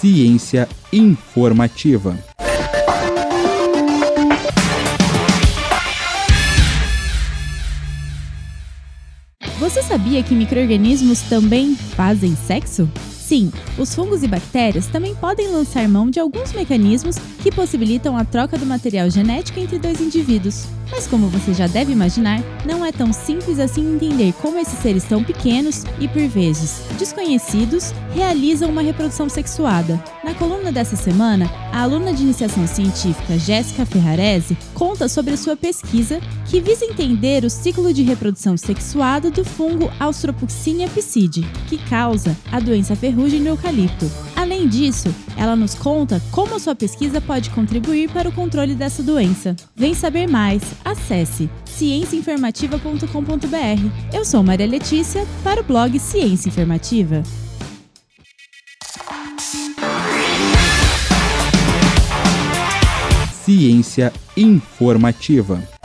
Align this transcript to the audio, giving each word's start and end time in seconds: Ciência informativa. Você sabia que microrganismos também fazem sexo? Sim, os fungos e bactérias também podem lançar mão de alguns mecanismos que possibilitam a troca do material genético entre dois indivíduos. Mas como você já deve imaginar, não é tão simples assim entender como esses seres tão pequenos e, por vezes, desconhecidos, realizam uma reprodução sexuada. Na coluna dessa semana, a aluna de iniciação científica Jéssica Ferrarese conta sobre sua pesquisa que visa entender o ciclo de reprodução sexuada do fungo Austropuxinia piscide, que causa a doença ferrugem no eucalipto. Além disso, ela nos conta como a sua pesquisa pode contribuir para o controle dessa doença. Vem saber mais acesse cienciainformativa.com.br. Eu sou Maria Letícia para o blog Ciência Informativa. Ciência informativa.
Ciência 0.00 0.68
informativa. 0.92 2.16
Você 9.58 9.82
sabia 9.82 10.22
que 10.22 10.34
microrganismos 10.34 11.22
também 11.22 11.74
fazem 11.74 12.36
sexo? 12.36 12.88
Sim, 13.26 13.50
os 13.76 13.92
fungos 13.92 14.22
e 14.22 14.28
bactérias 14.28 14.86
também 14.86 15.12
podem 15.16 15.48
lançar 15.48 15.88
mão 15.88 16.08
de 16.08 16.20
alguns 16.20 16.52
mecanismos 16.52 17.16
que 17.42 17.50
possibilitam 17.50 18.16
a 18.16 18.24
troca 18.24 18.56
do 18.56 18.64
material 18.64 19.10
genético 19.10 19.58
entre 19.58 19.80
dois 19.80 20.00
indivíduos. 20.00 20.66
Mas 20.92 21.08
como 21.08 21.28
você 21.28 21.52
já 21.52 21.66
deve 21.66 21.90
imaginar, 21.90 22.40
não 22.64 22.86
é 22.86 22.92
tão 22.92 23.12
simples 23.12 23.58
assim 23.58 23.96
entender 23.96 24.32
como 24.40 24.56
esses 24.58 24.78
seres 24.78 25.02
tão 25.02 25.24
pequenos 25.24 25.82
e, 25.98 26.06
por 26.06 26.22
vezes, 26.28 26.82
desconhecidos, 26.96 27.92
realizam 28.14 28.70
uma 28.70 28.80
reprodução 28.80 29.28
sexuada. 29.28 30.00
Na 30.22 30.32
coluna 30.32 30.70
dessa 30.70 30.94
semana, 30.94 31.50
a 31.72 31.82
aluna 31.82 32.14
de 32.14 32.22
iniciação 32.22 32.64
científica 32.68 33.36
Jéssica 33.36 33.84
Ferrarese 33.84 34.56
conta 34.72 35.08
sobre 35.08 35.36
sua 35.36 35.56
pesquisa 35.56 36.20
que 36.48 36.60
visa 36.60 36.84
entender 36.84 37.44
o 37.44 37.50
ciclo 37.50 37.92
de 37.92 38.02
reprodução 38.02 38.56
sexuada 38.56 39.30
do 39.30 39.44
fungo 39.44 39.90
Austropuxinia 39.98 40.88
piscide, 40.88 41.42
que 41.68 41.76
causa 41.76 42.36
a 42.52 42.60
doença 42.60 42.94
ferrugem 42.94 43.40
no 43.40 43.48
eucalipto. 43.48 44.10
Além 44.34 44.68
disso, 44.68 45.12
ela 45.36 45.56
nos 45.56 45.74
conta 45.74 46.22
como 46.30 46.54
a 46.54 46.58
sua 46.58 46.74
pesquisa 46.74 47.20
pode 47.20 47.50
contribuir 47.50 48.10
para 48.10 48.28
o 48.28 48.32
controle 48.32 48.74
dessa 48.74 49.02
doença. 49.02 49.56
Vem 49.74 49.94
saber 49.94 50.28
mais 50.28 50.62
acesse 50.84 51.50
cienciainformativa.com.br. 51.64 54.14
Eu 54.14 54.24
sou 54.24 54.42
Maria 54.42 54.66
Letícia 54.66 55.26
para 55.42 55.60
o 55.60 55.64
blog 55.64 55.98
Ciência 55.98 56.48
Informativa. 56.48 57.22
Ciência 63.44 64.12
informativa. 64.36 65.75